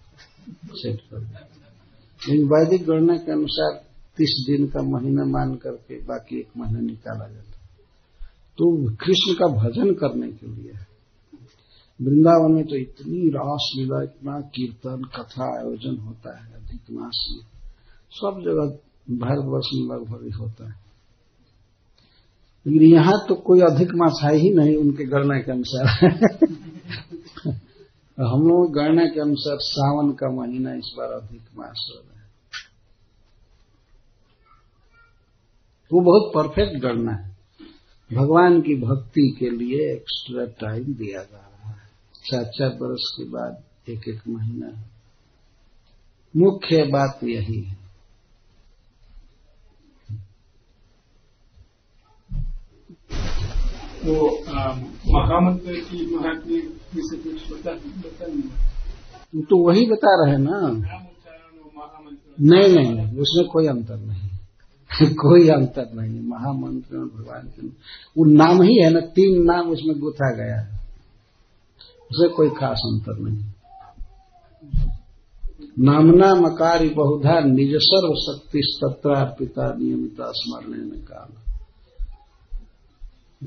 सेट 0.73 0.99
कर 0.99 1.19
लेकिन 1.19 2.47
वैदिक 2.47 2.85
गणना 2.85 3.15
के 3.17 3.31
अनुसार 3.31 3.88
तीस 4.19 4.45
दिन 4.49 4.67
का 4.67 4.81
महीना 4.81 5.25
मान 5.25 5.55
करके 5.55 6.05
बाकी 6.05 6.39
एक 6.39 6.49
महीना 6.57 6.79
निकाला 6.79 7.27
जाता 7.27 7.59
तो 8.57 8.91
कृष्ण 8.95 9.33
का 9.33 9.47
भजन 9.47 9.93
करने 9.93 10.27
के 10.31 10.47
लिए 10.47 10.71
वृंदावन 12.01 12.51
में 12.51 12.65
तो 12.65 12.75
इतनी 12.75 13.29
रास 13.29 13.71
लीला, 13.75 14.03
इतना 14.03 14.41
कीर्तन, 14.41 15.03
कथा 15.03 15.59
आयोजन 15.59 15.97
होता 15.97 16.45
है, 16.45 16.53
अधिक 16.53 16.81
मास 16.91 17.27
में। 17.31 17.45
सब 18.11 18.41
जगह 18.41 18.77
भारतवर्ष 19.17 19.65
में 19.73 19.95
लगभग 19.95 20.23
ही 20.23 20.29
होता 20.29 20.69
है। 20.69 20.75
लेकिन 22.67 22.83
यहाँ 22.83 23.25
तो 23.29 23.35
कोई 23.35 23.61
अधिक 23.61 23.89
मास 23.95 24.19
है 24.23 24.35
ही 24.35 24.49
नहीं 24.49 24.75
उनके 24.75 25.05
गणना 25.05 25.39
के 25.39 25.51
अनुसार। 25.51 25.87
हम 28.19 28.47
लोग 28.47 28.73
गणना 28.73 29.05
के 29.05 29.21
अनुसार 29.21 29.57
सावन 29.59 30.11
का 30.11 30.31
महीना 30.31 30.73
इस 30.73 30.95
बार 30.97 31.07
अधिक 31.07 31.41
मास 31.41 31.91
हो 31.95 31.99
रहा 31.99 32.18
है। 32.18 32.18
वो 35.91 36.01
बहुत 36.01 36.31
परफेक्ट 36.35 36.81
गणना 36.83 37.11
है। 37.11 37.37
भगवान 38.09 38.61
की 38.61 38.75
भक्ति 38.75 39.23
के 39.39 39.49
लिए 39.49 39.91
एक्स्ट्रा 39.93 40.45
टाइम 40.59 40.93
दिया 40.93 41.21
जा 41.23 41.37
रहा 41.37 41.69
है। 41.69 41.89
चार 42.25 42.43
चार 42.57 42.69
बरस 42.69 43.11
के 43.17 43.23
बाद 43.29 43.63
एक 43.89 44.07
एक 44.07 44.21
महीना। 44.27 44.71
मुख्य 46.33 46.83
बात 46.83 47.19
यही 47.23 47.61
है। 47.61 47.77
तो 54.03 54.13
महामंत्र 55.13 55.73
की 55.81 56.15
महात्म्य 56.15 56.61
कुछ 56.95 57.51
बता 57.51 57.73
तो 59.41 59.57
वही 59.67 59.85
बता 59.85 60.13
रहे 60.23 60.37
ना। 60.37 60.59
नहीं 62.39 62.69
नहीं 62.75 63.17
उसमें 63.17 63.47
कोई 63.47 63.67
अंतर 63.67 63.97
नहीं। 63.97 64.28
कोई 65.03 65.49
अंतर 65.49 65.89
नहीं, 65.93 66.21
महामंत्र 66.21 66.97
और 66.97 67.05
भगवान 67.05 67.47
के 67.47 67.67
वो 68.17 68.25
नाम 68.25 68.61
ही 68.61 68.75
है 68.75 68.89
ना, 68.89 68.99
तीन 68.99 69.43
नाम 69.43 69.69
उसमें 69.69 69.99
गुथा 69.99 70.35
गया 70.35 70.59
है। 70.59 70.79
उसे 72.11 72.27
कोई 72.27 72.49
खास 72.49 72.81
अंतर 72.85 73.19
नहीं। 73.19 73.43
नामना 75.79 76.35
मकारी 76.35 76.89
बहुधा 76.89 77.39
निज 77.39 77.75
सर्व 77.75 78.15
शक्ति 78.15 78.61
पिता 79.39 79.75
नियमित 79.79 80.17
स्मरण 80.21 80.71
में 80.71 81.01
काल। 81.01 81.49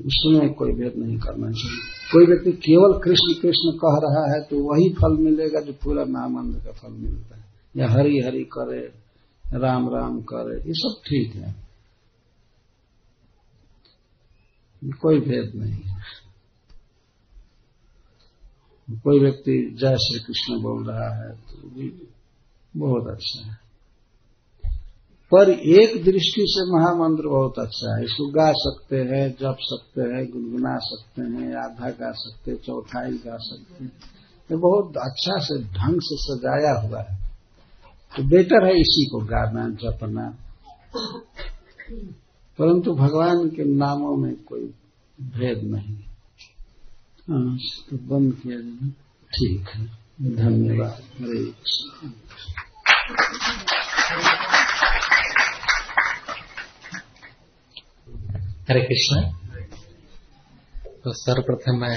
उसमें 0.01 0.53
कोई 0.53 0.71
भेद 0.71 0.93
नहीं 0.97 1.17
करना 1.17 1.51
चाहिए। 1.51 1.77
कोई 2.11 2.25
व्यक्ति 2.25 2.51
केवल 2.51 2.99
कृष्ण 2.99 3.41
कृष्ण 3.41 3.71
कह 3.71 3.97
रहा 4.03 4.33
है 4.33 4.41
तो 4.41 4.63
वही 4.63 4.89
फल 4.89 5.17
मिलेगा 5.17 5.59
जो 5.59 5.73
पूरा 5.73 6.03
नामानंद 6.03 6.55
का 6.55 6.71
फल 6.71 6.93
मिलता 6.93 7.37
है। 7.37 7.43
या 7.77 7.89
हरी 7.89 8.19
हरी 8.19 8.43
करे 8.43 9.02
राम 9.53 9.89
राम 9.89 10.21
करे, 10.21 10.57
ये 10.57 10.73
सब 10.73 11.01
ठीक 11.05 11.35
है। 11.35 11.55
कोई 15.01 15.19
भेद 15.19 15.51
नहीं 15.55 15.93
कोई 18.99 19.19
व्यक्ति 19.19 19.77
जय 19.79 19.97
श्री 19.97 20.19
कृष्ण 20.19 20.61
बोल 20.61 20.87
रहा 20.87 21.23
है 21.23 21.35
तो 21.35 21.69
भी 21.69 22.07
बहुत 22.77 23.07
अच्छा 23.07 23.47
है। 23.47 23.57
पर 25.31 25.49
एक 25.49 26.03
दृष्टि 26.03 26.45
से 26.47 26.71
महामंत्र 26.71 27.27
बहुत 27.27 27.59
अच्छा 27.59 27.97
है। 27.97 28.03
इसको 28.03 28.27
गा 28.31 28.51
सकते 28.51 28.95
हैं, 28.95 29.29
जप 29.31 29.57
सकते 29.59 30.01
हैं, 30.01 30.31
गुनगुना 30.31 30.77
सकते 30.77 31.21
हैं, 31.21 31.55
आधा 31.55 31.89
गा 31.89 32.11
सकते 32.11 32.51
हैं, 32.51 32.57
चौथाई 32.57 33.11
गा 33.11 33.37
सकते 33.39 33.83
हैं। 33.83 33.91
ये 34.51 34.57
बहुत 34.57 34.97
अच्छा 34.97 35.39
से 35.39 35.63
ढंग 35.63 35.99
से 36.01 36.17
सजाया 36.17 36.79
हुआ 36.79 37.01
है। 37.01 37.22
तो 38.15 38.23
बेटर 38.23 38.65
है 38.65 38.73
इसी 38.81 39.05
को 39.05 39.19
गाना 39.25 39.67
जपना 39.81 40.25
परंतु 42.59 42.93
भगवान 42.95 43.47
के 43.49 43.63
नामों 43.75 44.15
में 44.17 44.33
कोई 44.43 44.65
भेद 45.19 45.63
नहीं। 45.63 45.95
हाँ 47.27 47.57
तो 47.89 47.97
बंद 48.09 48.33
किया 48.33 48.57
जाए। 48.59 48.89
ठीक 49.33 49.69
है, 49.69 49.85
धन्यवाद। 50.35 51.01
हरे 51.19 51.41
हरे 58.69 58.81
कृष्ण। 58.81 59.21
तो 61.03 61.13
सर्वप्रथम 61.13 61.79
मैं 61.79 61.95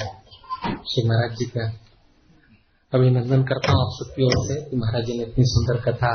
श्री 0.84 1.08
महाराज 1.08 1.36
जी 1.38 1.44
का 1.46 1.68
अभिनंदन 2.96 3.42
करता 3.42 3.72
हूँ 3.72 3.80
आप 3.80 3.92
सबकी 3.94 4.24
ओर 4.24 4.36
से 4.46 4.54
कि 4.60 4.76
महाराज 4.76 5.04
जी 5.06 5.16
ने 5.18 5.24
इतनी 5.24 5.44
सुंदर 5.46 5.80
कथा 5.86 6.12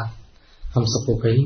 हम 0.63 0.85
सबको 0.85 1.15
कही। 1.17 1.43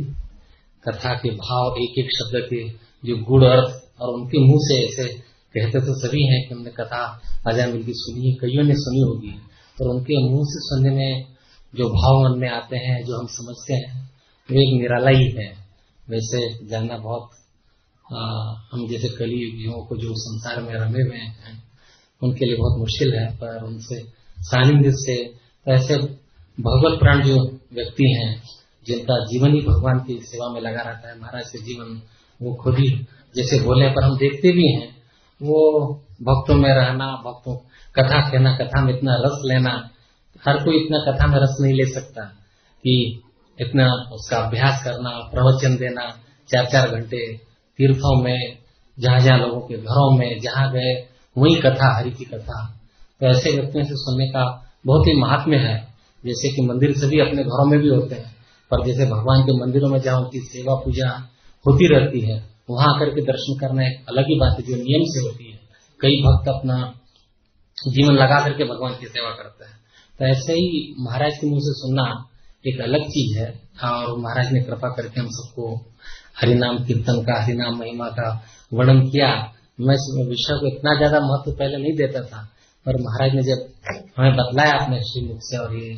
कथा 0.84 1.14
के 1.16 1.30
भाव 1.36 1.78
एक 1.84 2.00
एक 2.00 2.10
शब्द 2.16 2.36
के 2.50 2.62
जो 3.04 3.18
गुड़ 3.24 3.44
अर्थ 3.44 4.02
और 4.02 4.14
उनके 4.14 4.40
मुँह 4.40 4.62
से 4.62 4.78
ऐसे 4.86 5.08
कहते 5.56 5.80
तो 5.80 5.94
सभी 6.00 6.24
हैं 6.26 6.42
कि 6.48 6.54
हमने 6.56 6.72
कथा 6.72 7.02
राजा 7.48 7.66
मिल 7.68 7.84
की 7.84 7.94
सुनी 7.96 8.34
कईयों 8.42 8.64
ने 8.64 8.74
सुनी 8.78 9.02
होगी। 9.02 9.34
और 9.78 9.90
उनके 9.90 10.18
मुँह 10.30 10.44
से 10.46 10.60
सुनने 10.66 10.96
में 10.96 11.36
जो 11.74 11.90
भाव 11.90 12.24
मन 12.24 12.40
में 12.40 12.50
आते 12.50 12.78
हैं 12.78 12.98
जो 13.06 13.20
हम 13.20 13.28
समझते 13.30 13.74
हैं 13.74 14.04
वो 14.50 14.62
एक 14.62 14.82
निराला 14.82 15.10
ही। 15.10 15.30
है 15.38 15.50
वैसे 16.08 16.40
जानना 16.68 16.98
बहुत 16.98 17.30
आ, 18.06 18.20
हम 18.72 18.88
जैसे 18.88 19.10
कली 19.10 19.40
को 19.88 19.96
जो 19.98 20.14
संसार 20.16 20.62
में 20.64 20.74
रमे 20.74 21.04
हुए 21.04 21.18
हैं 21.18 21.64
उनके 22.22 22.46
लिए 22.46 22.56
बहुत 22.56 22.80
मुश्किल 22.80 23.14
है 23.14 23.26
पर 23.38 23.64
उनसे 23.64 23.96
सानिध्य 24.40 24.92
से 24.92 25.34
ऐसे 25.68 25.98
भगवत 26.60 27.00
प्राण 27.00 27.22
जो 27.22 27.36
व्यक्ति 27.74 28.12
हैं, 28.12 28.44
जिनका 28.88 29.26
जीवन 29.26 29.54
ही 29.54 29.62
भगवान 29.62 30.00
की 30.00 30.20
सेवा 30.24 30.54
में 30.54 30.62
लगा 30.62 30.82
रहता 30.82 31.10
है, 31.10 31.20
महाराज 31.20 31.50
के 31.50 31.60
जीवन, 31.60 32.02
वो 32.42 32.54
खुद 32.54 32.76
ही 32.80 33.06
जैसे 33.36 33.60
बोले 33.60 33.90
पर 33.90 34.04
हम 34.04 34.18
देखते 34.18 34.52
भी 34.52 34.72
हैं, 34.72 34.96
वो 35.42 35.94
भक्तों 36.22 36.56
में 36.56 36.74
रहना, 36.74 37.08
भक्तों 37.26 37.56
कथा 37.96 38.30
कहना, 38.30 38.58
कथा 38.58 38.82
में 38.82 38.94
इतना 38.94 39.16
रस 39.16 39.42
लेना, 39.46 39.90
हर 40.48 40.64
कोई 40.64 40.86
इतना 40.86 41.12
कथा 41.12 41.28
में 41.28 41.38
रस 41.38 41.58
नहीं 41.62 41.74
ले 41.74 41.86
सकता 41.86 42.22
कि 42.84 43.22
इतना 43.60 43.94
उसका 44.12 44.38
अभ्यास 44.38 44.84
करना, 44.84 45.10
प्रवचन 45.10 45.76
देना 45.76 46.10
चार 46.50 46.66
चार 46.66 46.90
घंटे 46.90 47.38
तीर्थों 47.78 48.24
में 48.24 48.58
जहाँ 49.00 49.20
जहाँ 49.20 49.40
लोगों 49.40 49.62
के 49.62 49.78
घरों 49.78 50.18
में, 50.18 50.40
जहाँ 50.40 50.72
गए, 50.72 51.08
वही 51.38 51.56
कथा, 51.56 52.00
हरि 52.00 52.12
की 52.12 52.26
कथा 52.26 52.82
तो 53.22 53.26
ऐसे 53.28 53.52
व्यक्तियों 53.52 53.86
से 53.86 53.96
सुनने 53.96 54.28
का 54.30 54.44
बहुत 54.86 55.08
ही 55.08 55.14
महात्म्य 55.22 55.58
है। 55.58 55.76
जैसे 56.24 56.50
कि 56.56 56.62
मंदिर 56.62 56.94
सभी 56.98 57.20
अपने 57.20 57.44
घरों 57.44 57.66
में 57.66 57.80
भी 57.80 57.88
होते 57.88 58.16
हैं, 58.16 58.32
पर 58.72 58.86
जैसे 58.86 59.06
भगवान 59.06 59.42
के 59.42 59.58
मंदिरों 59.60 59.90
में 59.90 60.00
जहाँ 60.00 60.20
उनकी 60.20 60.40
सेवा 60.44 60.76
पूजा 60.76 61.10
होती 61.66 61.88
रहती 61.88 62.20
है, 62.22 62.38
वहाँ 62.70 62.88
आकर 62.96 63.10
के 63.10 63.22
दर्शन 63.22 63.58
करना 63.60 63.88
एक 63.88 64.10
अलग 64.10 64.26
ही 64.26 64.40
बात 64.40 64.60
है 64.60 64.66
जो 64.68 64.76
नियम 64.76 65.04
से 65.06 65.20
होती 65.20 65.52
है। 65.52 65.60
कई 66.02 66.22
भक्त 66.22 66.48
अपना 66.50 66.78
जीवन 67.78 68.14
लगा 68.14 68.40
करके 68.40 68.64
भगवान 68.64 68.94
की 68.94 69.08
सेवा 69.08 69.30
करते 69.32 69.66
हैं। 69.66 69.78
तो 70.20 70.26
ऐसे 70.26 70.54
ही 70.54 70.96
महाराज 71.00 71.38
के 71.38 71.48
मुँह 71.48 71.60
से 71.60 71.74
सुनना 71.74 72.06
एक 72.66 72.82
अलग 72.82 73.08
चीज़ 73.08 73.38
है। 73.40 73.48
और 73.84 74.18
महाराज 74.20 74.52
ने 74.54 74.62
कृपा 74.62 74.90
करके 74.90 75.20
हम 75.20 75.28
सबको 75.30 75.76
हरिनाम 76.42 76.78
कीर्तन 76.86 77.22
का, 77.22 77.42
हरिनाम 77.44 77.78
महिमा 77.80 78.08
का 78.10 78.30
वर्णन 78.74 79.02
किया। 79.10 79.30
मैं 79.80 79.96
विषय 80.28 80.60
को 80.60 80.68
इतना 80.68 80.96
ज़्यादा 80.98 81.20
महत्व 81.20 81.52
पहले 81.52 81.78
नहीं 81.78 81.96
देता 81.98 82.22
था 82.22 82.42
पर 82.86 83.02
महाराज 83.02 83.36
ने 83.36 83.44
जब 83.44 83.60
हमें 84.18 84.36
बतलाया 84.38 84.74
अपने 84.80 85.00
श्रीमुख 85.04 85.40
से 85.42 85.58
और 85.58 85.76
ये 85.76 85.94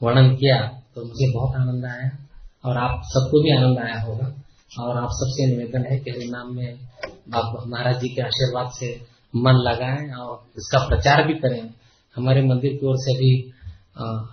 वर्णन 0.00 0.34
किया 0.36 0.56
तो 0.94 1.04
मुझे 1.04 1.26
बहुत 1.34 1.56
आनंद 1.56 1.84
आया 1.86 2.08
और 2.64 2.78
आप 2.78 3.02
सबको 3.06 3.42
भी 3.42 3.50
आनंद 3.56 3.78
आया 3.78 4.00
होगा। 4.02 4.26
और 4.80 4.96
आप 4.96 5.10
सबसे 5.12 5.46
निवेदन 5.46 5.84
है 5.90 5.98
कि 5.98 6.10
हरिनाम 6.10 6.54
में 6.56 6.78
महाराज 7.30 8.00
जी 8.00 8.08
के 8.08 8.22
आशीर्वाद 8.22 8.70
से 8.72 8.88
मन 9.36 9.56
लगाएँ 9.66 10.08
और 10.16 10.34
इसका 10.58 10.78
प्रचार 10.88 11.26
भी 11.26 11.34
करें। 11.40 11.62
हमारे 12.16 12.42
मंदिर 12.42 12.72
की 12.72 12.86
ओर 12.86 12.96
से 12.98 13.14
भी 13.18 13.32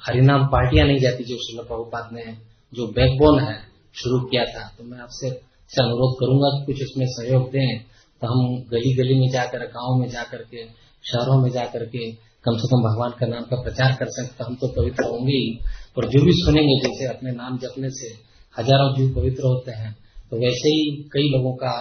हरिनाम 0.08 0.46
पार्टियाँ 0.48 0.86
नहीं 0.88 1.00
जाती 1.00 1.24
जो 1.24 1.36
श्रील 1.38 1.64
प्रभुपाद 1.66 2.10
ने 2.14 2.26
जो 2.74 2.88
बैकबोन 2.94 3.40
है, 3.40 3.58
शुरू 3.96 4.20
किया 4.22 4.44
था। 4.46 4.68
तो 4.78 4.84
मैं 4.84 5.00
आपसे 5.00 5.30
अनुरोध 5.72 6.14
करूँगा 6.20 6.50
कि 6.56 6.66
कुछ 6.66 6.82
इसमें 6.82 7.06
सहयोग 7.10 7.50
दें। 7.52 7.80
तो 8.22 8.28
हम 8.28 8.38
गली 8.72 8.94
गली 8.96 9.20
में 9.20 9.30
जाकर, 9.32 9.66
गाँव 9.68 10.00
में 10.00 10.08
जाकर 10.10 10.42
के 10.44 10.64
शहरों 11.04 11.42
में 11.42 11.50
जाकर 11.51 11.86
के 11.88 12.12
कम 12.46 12.58
से 12.58 12.68
कम 12.68 12.82
भगवान 12.84 13.12
का 13.20 13.27
नाम 13.27 13.44
का 13.44 13.62
प्रचार 13.63 13.96
कर 14.00 14.10
सकते 14.12 14.44
हम 14.44 14.56
तो 14.56 14.68
पवित्र 14.74 15.06
होंगे 15.06 15.34
ही। 15.34 15.51
और 15.98 16.06
जो 16.08 16.24
भी 16.25 16.32
सुनेंगे, 16.36 16.75
जैसे 16.80 17.08
अपने 17.08 17.32
नाम 17.34 17.58
जपने 17.58 17.89
से 17.92 18.10
हज़ारों 18.56 18.89
जीव 18.96 19.13
पवित्र 19.16 19.44
होते 19.46 19.72
हैं 19.74 19.96
तो 20.32 20.38
वैसे 20.38 20.70
ही 20.70 20.86
कई 21.13 21.30
लोगों 21.30 21.54
का 21.58 21.74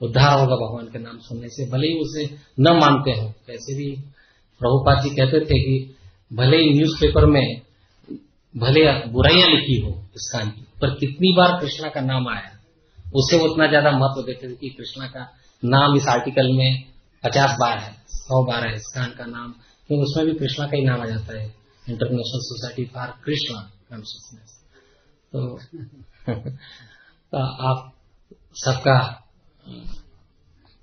उद्धार 0.00 0.38
होगा 0.40 0.56
भगवान 0.56 0.86
के 0.86 0.98
नाम 0.98 1.18
सुनने 1.20 1.48
से। 1.48 1.64
भले 1.70 1.86
ही 1.86 1.98
उसे 2.00 2.24
न 2.60 2.76
मानते 2.76 3.10
हो। 3.12 3.26
वैसे 3.48 3.76
भी 3.76 3.90
प्रभुपाद 4.60 5.02
जी 5.02 5.10
कहते 5.10 5.40
थे 5.42 5.58
कि 5.60 5.76
भले 6.30 6.56
ही 6.56 6.74
न्यूज़पेपर 6.74 7.26
में 7.28 7.46
भले 8.54 8.82
बुराइयाँ 9.10 9.48
लिखी 9.50 9.80
हो 9.80 9.90
काम 10.32 10.48
की, 10.48 10.62
पर 10.80 10.90
कितनी 10.96 11.32
बार 11.32 11.58
कृष्णा 11.60 11.88
का 11.88 12.00
नाम 12.02 12.28
आया, 12.28 12.50
उसे 13.14 13.36
वो 13.38 13.46
उतना 13.46 13.66
ज़्यादा 13.68 13.90
महत्व 13.92 14.22
देते 14.22 14.48
थे 14.48 14.54
कि 14.54 14.68
कृष्णा 14.70 15.06
का 15.08 15.20
नाम 15.62 15.96
इस 15.96 16.08
आर्टिकल 16.08 16.52
में 16.52 16.70
पचास 17.24 17.56
बार 17.60 17.78
है 17.78 17.92
सौ 18.08 18.44
बार 18.44 18.66
है 18.66 18.74
इस 18.74 18.92
खान 18.94 19.10
का 19.10 19.26
नाम 19.26 19.52
क्योंकि 19.88 20.02
उसमें 20.02 20.26
भी 20.26 20.34
कृष्णा 20.34 20.66
का 20.66 20.76
ही 20.76 20.84
नाम 20.84 21.02
आ 21.02 21.06
जाता 21.06 21.38
है। 21.38 21.46
International 21.88 22.40
Society 22.40 22.84
for 22.84 23.06
Krishna 23.24 23.60
Consciousness 23.90 24.58
तो, 25.32 25.58
तो 27.32 27.38
आप 27.68 27.92
सबका 28.54 28.98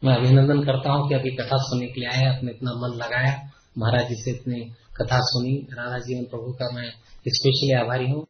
मैं 0.04 0.16
अभिनंदन 0.16 0.64
करता 0.64 0.92
हूँ 0.92 1.10
कि 1.10 1.16
अभी 1.16 1.36
कथा 1.36 1.58
सुनने 1.58 1.88
के 1.88 2.02
लिए 2.02 2.10
आए 2.10 2.26
आपने 2.36 2.52
इतना 2.52 2.72
मन 2.74 2.98
लगाया। 2.98 3.34
महाराज 3.78 4.08
जी 4.10 4.16
से 4.16 4.32
इतनी 4.32 4.60
कथा 4.98 5.20
सुनी। 5.22 5.56
राधा 5.74 5.98
जीवन 5.98 6.24
प्रभु 6.24 6.52
का 6.54 6.70
मैं 6.76 6.90
स्पेशली 7.28 7.72
आभारी 7.74 8.10
हूँ। 8.12 8.26